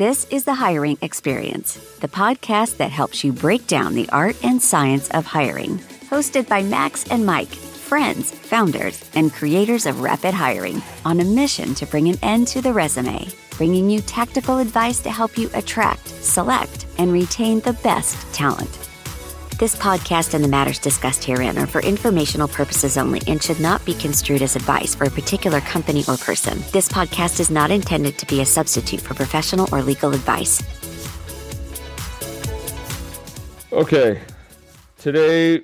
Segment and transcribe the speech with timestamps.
[0.00, 4.62] This is the Hiring Experience, the podcast that helps you break down the art and
[4.62, 5.76] science of hiring.
[6.08, 11.74] Hosted by Max and Mike, friends, founders, and creators of Rapid Hiring, on a mission
[11.74, 13.28] to bring an end to the resume,
[13.58, 18.89] bringing you tactical advice to help you attract, select, and retain the best talent.
[19.60, 23.84] This podcast and the matters discussed herein are for informational purposes only and should not
[23.84, 26.62] be construed as advice for a particular company or person.
[26.72, 30.62] This podcast is not intended to be a substitute for professional or legal advice.
[33.70, 34.22] Okay.
[34.96, 35.62] Today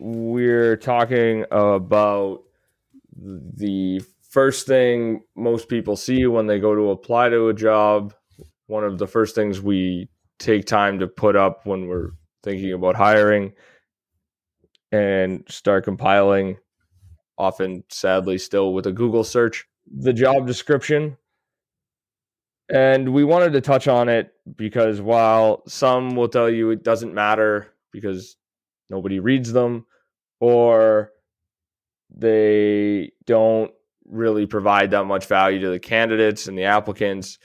[0.00, 2.42] we're talking about
[3.16, 8.12] the first thing most people see when they go to apply to a job.
[8.66, 10.08] One of the first things we
[10.40, 12.10] take time to put up when we're
[12.44, 13.52] thinking about hiring
[14.92, 16.56] and start compiling,
[17.36, 21.16] often sadly still with a Google search, the job description.
[22.72, 27.12] And we wanted to touch on it because while some will tell you it doesn't
[27.12, 28.36] matter because
[28.88, 29.86] nobody reads them
[30.40, 31.10] or
[32.16, 33.72] they don't
[34.06, 37.38] really provide that much value to the candidates and the applicants,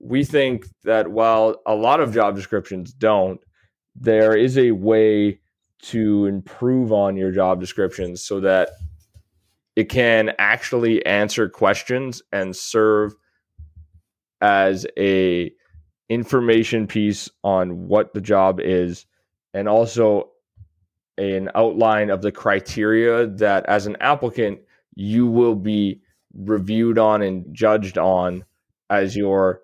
[0.00, 3.40] we think that while a lot of job descriptions don't,
[4.00, 5.40] there is a way
[5.80, 8.70] to improve on your job descriptions so that
[9.76, 13.14] it can actually answer questions and serve
[14.40, 15.52] as a
[16.08, 19.06] information piece on what the job is
[19.54, 20.30] and also
[21.16, 24.60] an outline of the criteria that as an applicant
[24.94, 26.00] you will be
[26.34, 28.44] reviewed on and judged on
[28.90, 29.60] as your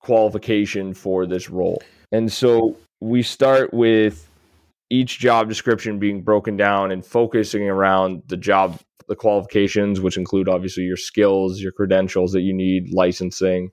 [0.00, 1.82] qualification for this role.
[2.12, 4.30] And so we start with
[4.88, 10.48] each job description being broken down and focusing around the job the qualifications which include
[10.48, 13.70] obviously your skills your credentials that you need licensing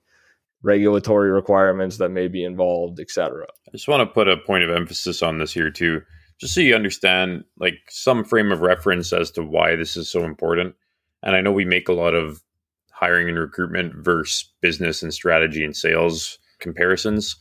[0.62, 4.70] regulatory requirements that may be involved etc i just want to put a point of
[4.70, 6.02] emphasis on this here too
[6.38, 10.24] just so you understand like some frame of reference as to why this is so
[10.24, 10.74] important.
[11.22, 12.42] And i know we make a lot of
[12.90, 17.36] hiring and recruitment versus business and strategy and sales comparisons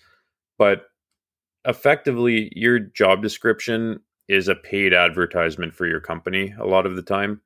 [0.58, 0.84] but
[1.66, 7.01] effectively your job description is a paid advertisement for your company a lot of the
[7.01, 7.41] time.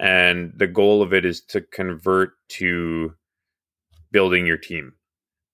[0.00, 3.14] And the goal of it is to convert to
[4.12, 4.92] building your team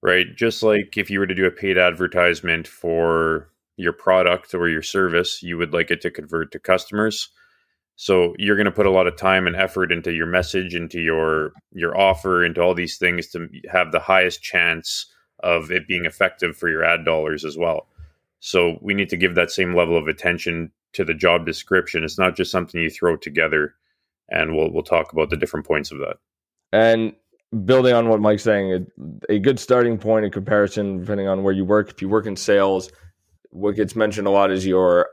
[0.05, 0.37] right?
[0.37, 4.83] Just like if you were to do a paid advertisement for your product or your
[4.83, 7.29] service you would like it to convert to customers.
[7.97, 11.01] So you're going to put a lot of time and effort into your message into
[11.01, 15.07] your your offer into all these things to have the highest chance
[15.45, 17.87] of it being effective for your ad dollars as well.
[18.41, 22.03] So we need to give that same level of attention to the job description.
[22.03, 23.75] It's not just something you throw together,
[24.29, 26.17] and we'll we'll talk about the different points of that.
[26.73, 27.13] And
[27.65, 28.87] building on what Mike's saying,
[29.29, 31.91] a, a good starting point in comparison, depending on where you work.
[31.91, 32.91] If you work in sales,
[33.51, 35.09] what gets mentioned a lot is your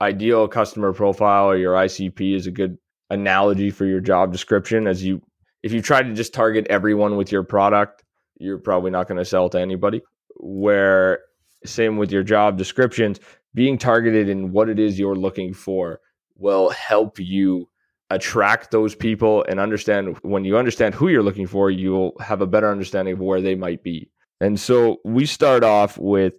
[0.00, 2.76] ideal customer profile or your ICP is a good
[3.10, 4.86] analogy for your job description.
[4.86, 5.22] As you,
[5.62, 8.03] if you try to just target everyone with your product,
[8.36, 10.02] you're probably not going to sell to anybody.
[10.36, 11.20] Where
[11.64, 13.20] same with your job descriptions,
[13.54, 16.00] being targeted in what it is you're looking for
[16.36, 17.68] will help you
[18.10, 22.46] attract those people and understand when you understand who you're looking for, you'll have a
[22.46, 24.10] better understanding of where they might be.
[24.40, 26.34] And so we start off with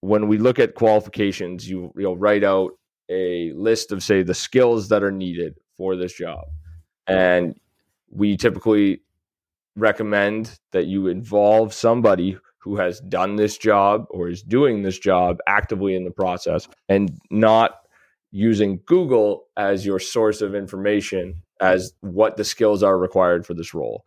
[0.00, 2.72] when we look at qualifications, you you'll write out
[3.08, 6.44] a list of say the skills that are needed for this job.
[7.06, 7.58] And
[8.10, 9.00] we typically
[9.78, 15.38] recommend that you involve somebody who has done this job or is doing this job
[15.46, 17.76] actively in the process and not
[18.30, 23.72] using Google as your source of information as what the skills are required for this
[23.72, 24.04] role.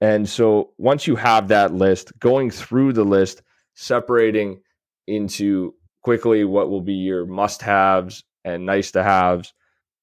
[0.00, 3.42] And so once you have that list, going through the list,
[3.74, 4.60] separating
[5.06, 9.52] into quickly what will be your must haves and nice to haves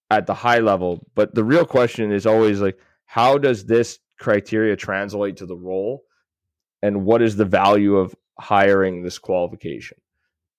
[0.09, 1.07] at the high level.
[1.15, 6.03] But the real question is always like, how does this criteria translate to the role?
[6.81, 9.97] And what is the value of hiring this qualification?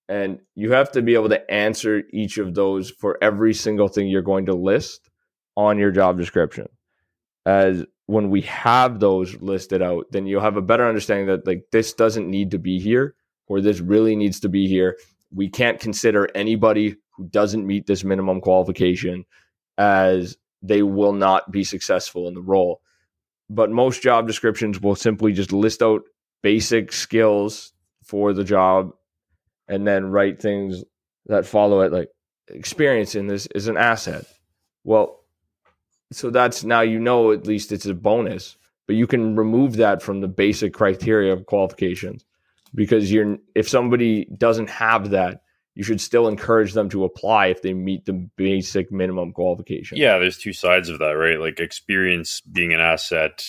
[0.09, 4.09] And you have to be able to answer each of those for every single thing
[4.09, 5.11] you're going to list
[5.57, 6.69] on your job description.
[7.45, 11.65] As when we have those listed out then you'll have a better understanding that like
[11.73, 13.15] this doesn't need to be here
[13.49, 14.97] or this really needs to be here.
[15.31, 19.27] We can't consider anybody who doesn't meet this minimum qualification
[19.77, 22.81] as they will not be successful in the role
[23.51, 26.03] but most job descriptions will simply just list out
[26.43, 27.73] basic skills
[28.05, 28.93] for the job
[29.69, 30.83] and then write things
[31.27, 32.09] that follow it like
[32.49, 34.25] experience in this is an asset.
[34.85, 35.19] Well
[36.13, 38.57] so that's now you know at least it's a bonus
[38.87, 42.25] but you can remove that from the basic criteria of qualifications
[42.75, 45.43] because you're if somebody doesn't have that
[45.79, 49.97] you should still encourage them to apply if they meet the basic minimum qualification.
[49.97, 51.39] Yeah, there's two sides of that, right?
[51.39, 53.45] Like experience being an asset,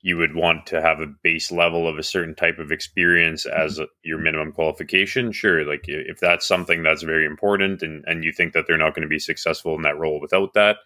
[0.00, 3.60] you would want to have a base level of a certain type of experience mm-hmm.
[3.60, 5.30] as a, your minimum qualification.
[5.30, 8.94] Sure, like if that's something that's very important and, and you think that they're not
[8.94, 10.78] going to be successful in that role without that,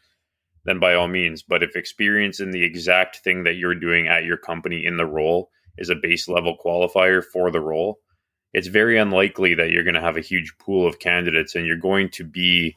[0.65, 1.45] then by all means.
[1.45, 5.07] But if experience in the exact thing that you're doing at your company in the
[5.07, 5.49] role
[5.79, 8.01] is a base level qualifier for the role,
[8.57, 11.77] it's very unlikely that you're going to have a huge pool of candidates and you're
[11.77, 12.75] going to be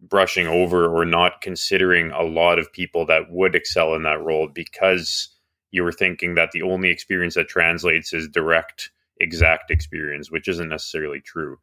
[0.00, 4.48] brushing over or not considering a lot of people that would excel in that role
[4.48, 5.28] because
[5.72, 8.90] you were thinking that the only experience that translates is direct
[9.20, 11.58] exact experience which isn't necessarily true.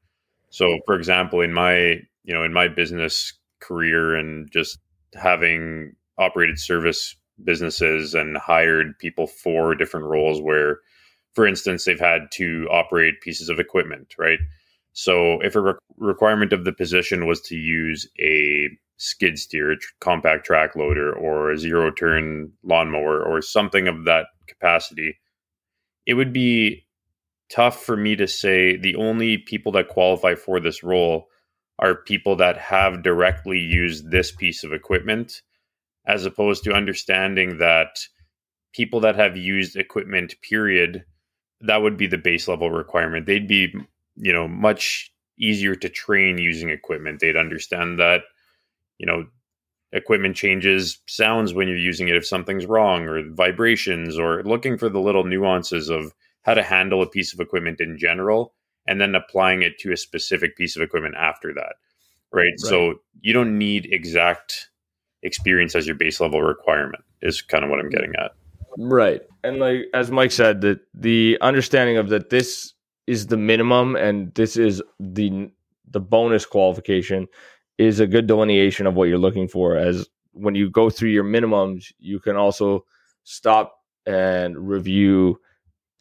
[0.51, 4.77] So for example in my you know in my business career and just
[5.15, 10.81] having operated service businesses and hired people for different roles where
[11.35, 14.39] for instance, they've had to operate pieces of equipment, right?
[14.93, 19.77] So if a re- requirement of the position was to use a skid steer, a
[19.77, 25.19] tr- compact track loader, or a zero turn lawnmower, or something of that capacity,
[26.05, 26.85] it would be
[27.49, 31.27] tough for me to say the only people that qualify for this role
[31.79, 35.41] are people that have directly used this piece of equipment,
[36.07, 37.99] as opposed to understanding that
[38.73, 41.03] people that have used equipment, period,
[41.61, 43.25] that would be the base level requirement.
[43.25, 43.73] They'd be,
[44.15, 47.19] you know, much easier to train using equipment.
[47.19, 48.21] They'd understand that,
[48.97, 49.25] you know,
[49.91, 54.89] equipment changes sounds when you're using it if something's wrong or vibrations or looking for
[54.89, 56.13] the little nuances of
[56.43, 58.53] how to handle a piece of equipment in general
[58.87, 61.75] and then applying it to a specific piece of equipment after that.
[62.31, 62.43] Right?
[62.43, 62.59] right.
[62.59, 64.69] So you don't need exact
[65.23, 68.31] experience as your base level requirement is kind of what I'm getting at.
[68.77, 69.21] Right.
[69.43, 72.73] And like as Mike said, that the understanding of that this
[73.07, 75.49] is the minimum and this is the
[75.89, 77.27] the bonus qualification
[77.77, 81.23] is a good delineation of what you're looking for as when you go through your
[81.23, 82.85] minimums, you can also
[83.23, 85.39] stop and review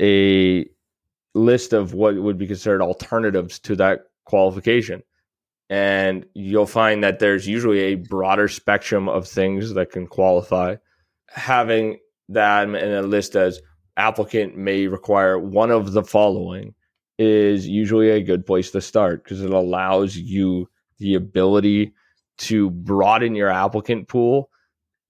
[0.03, 0.67] a
[1.35, 5.03] list of what would be considered alternatives to that qualification.
[5.71, 10.77] And you'll find that there's usually a broader spectrum of things that can qualify.
[11.29, 11.99] Having
[12.29, 13.61] that in a list as
[13.97, 16.75] applicant may require one of the following
[17.19, 20.69] is usually a good place to start because it allows you
[20.99, 21.93] the ability
[22.37, 24.51] to broaden your applicant pool.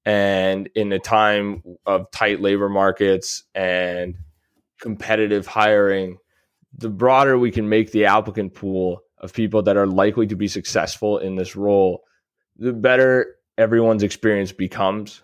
[0.04, 4.16] And in a time of tight labor markets and
[4.80, 6.18] competitive hiring
[6.76, 10.48] the broader we can make the applicant pool of people that are likely to be
[10.48, 12.02] successful in this role
[12.56, 15.22] the better everyone's experience becomes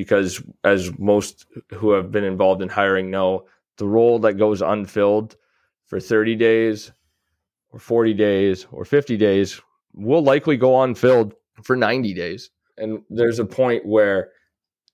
[0.00, 1.44] because as most
[1.74, 3.44] who have been involved in hiring know,
[3.76, 5.36] the role that goes unfilled
[5.84, 6.90] for 30 days
[7.68, 9.60] or 40 days or 50 days
[9.92, 12.48] will likely go unfilled for 90 days.
[12.78, 14.30] And there's a point where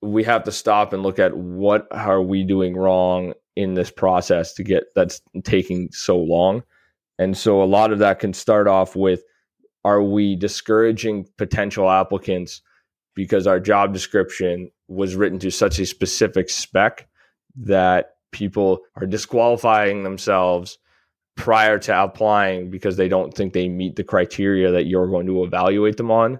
[0.02, 4.54] we have to stop and look at what are we doing wrong in this process
[4.54, 6.64] to get that's taking so long.
[7.20, 9.22] And so a lot of that can start off with
[9.84, 12.60] are we discouraging potential applicants
[13.16, 17.08] because our job description was written to such a specific spec
[17.56, 20.78] that people are disqualifying themselves
[21.34, 25.42] prior to applying because they don't think they meet the criteria that you're going to
[25.42, 26.38] evaluate them on.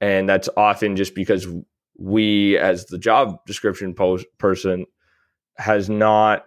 [0.00, 1.46] And that's often just because
[1.98, 4.86] we, as the job description post person,
[5.56, 6.44] has not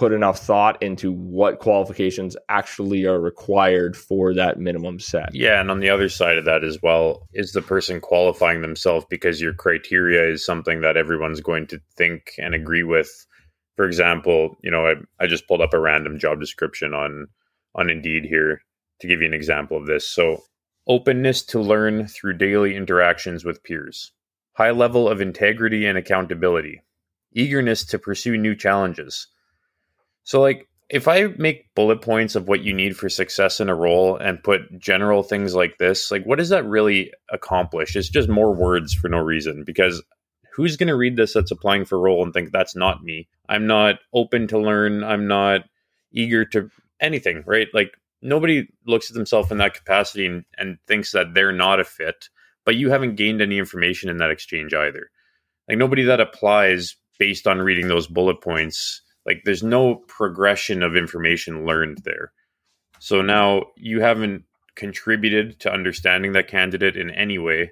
[0.00, 5.28] put enough thought into what qualifications actually are required for that minimum set.
[5.34, 9.04] Yeah, and on the other side of that as well, is the person qualifying themselves
[9.10, 13.26] because your criteria is something that everyone's going to think and agree with.
[13.76, 17.26] For example, you know, I, I just pulled up a random job description on
[17.74, 18.62] on Indeed here
[19.00, 20.08] to give you an example of this.
[20.08, 20.44] So,
[20.86, 24.12] openness to learn through daily interactions with peers,
[24.54, 26.80] high level of integrity and accountability,
[27.34, 29.26] eagerness to pursue new challenges
[30.24, 33.74] so, like, if I make bullet points of what you need for success in a
[33.74, 37.94] role and put general things like this, like, what does that really accomplish?
[37.94, 40.02] It's just more words for no reason because
[40.52, 43.28] who's going to read this that's applying for a role and think that's not me?
[43.48, 45.04] I'm not open to learn.
[45.04, 45.62] I'm not
[46.12, 46.68] eager to
[47.00, 47.68] anything, right?
[47.72, 51.84] Like, nobody looks at themselves in that capacity and, and thinks that they're not a
[51.84, 52.28] fit,
[52.64, 55.08] but you haven't gained any information in that exchange either.
[55.68, 60.96] Like, nobody that applies based on reading those bullet points like there's no progression of
[60.96, 62.32] information learned there.
[62.98, 64.42] So now you haven't
[64.74, 67.70] contributed to understanding that candidate in any way.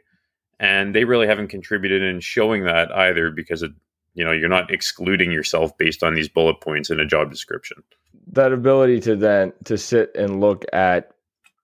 [0.61, 3.73] And they really haven't contributed in showing that either because it,
[4.15, 7.85] you know you're not excluding yourself based on these bullet points in a job description
[8.33, 11.13] that ability to then to sit and look at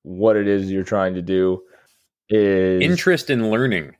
[0.02, 1.60] what it is you're trying to do
[2.28, 3.96] is interest in learning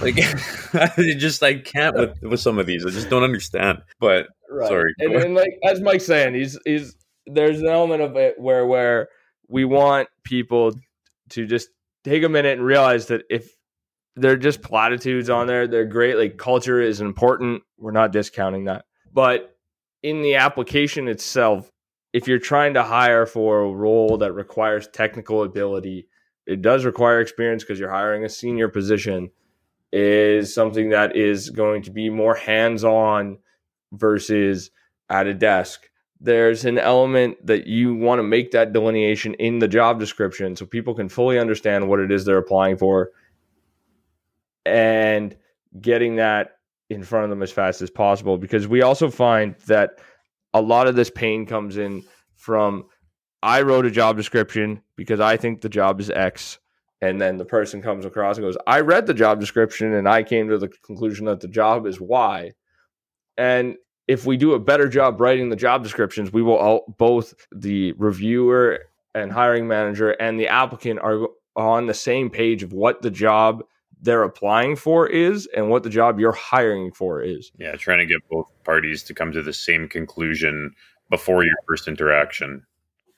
[0.00, 0.18] like
[0.74, 2.84] I just I can't with, with some of these.
[2.86, 3.82] I just don't understand.
[4.00, 4.68] But right.
[4.68, 4.94] sorry.
[4.98, 9.08] And, and, like as Mike's saying, he's he's there's an element of it where where
[9.48, 10.72] we want people
[11.30, 11.68] to just
[12.04, 13.50] take a minute and realize that if
[14.16, 16.16] they're just platitudes on there, they're great.
[16.16, 17.62] Like culture is important.
[17.78, 18.84] We're not discounting that.
[19.12, 19.56] But
[20.02, 21.70] in the application itself,
[22.12, 26.06] if you're trying to hire for a role that requires technical ability,
[26.46, 29.30] it does require experience because you're hiring a senior position
[29.94, 33.38] is something that is going to be more hands on
[33.92, 34.72] versus
[35.08, 35.88] at a desk.
[36.20, 40.66] There's an element that you want to make that delineation in the job description so
[40.66, 43.10] people can fully understand what it is they're applying for
[44.66, 45.36] and
[45.80, 46.56] getting that
[46.90, 48.36] in front of them as fast as possible.
[48.36, 50.00] Because we also find that
[50.52, 52.02] a lot of this pain comes in
[52.34, 52.86] from
[53.44, 56.58] I wrote a job description because I think the job is X
[57.00, 60.22] and then the person comes across and goes, I read the job description and I
[60.22, 62.52] came to the conclusion that the job is Y.
[63.36, 67.34] And if we do a better job writing the job descriptions, we will all, both
[67.52, 68.80] the reviewer
[69.14, 73.64] and hiring manager and the applicant are on the same page of what the job
[74.00, 77.50] they're applying for is and what the job you're hiring for is.
[77.58, 80.72] Yeah, trying to get both parties to come to the same conclusion
[81.10, 82.66] before your first interaction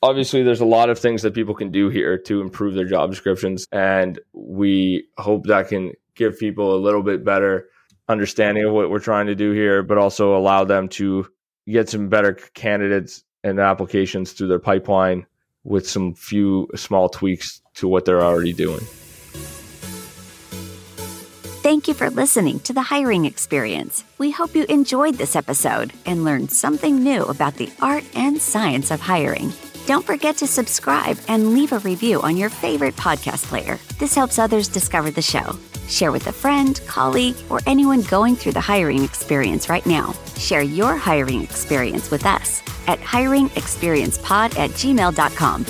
[0.01, 3.09] obviously there's a lot of things that people can do here to improve their job
[3.09, 7.67] descriptions and we hope that can give people a little bit better
[8.07, 11.27] understanding of what we're trying to do here but also allow them to
[11.67, 15.25] get some better candidates and applications through their pipeline
[15.63, 18.85] with some few small tweaks to what they're already doing
[21.67, 24.05] Thank you for listening to the hiring experience.
[24.17, 28.89] We hope you enjoyed this episode and learned something new about the art and science
[28.89, 29.51] of hiring.
[29.87, 33.79] Don't forget to subscribe and leave a review on your favorite podcast player.
[33.99, 35.57] This helps others discover the show.
[35.87, 40.13] Share with a friend, colleague, or anyone going through the hiring experience right now.
[40.35, 45.65] Share your hiring experience with us at hiringexperiencepod at gmail.com.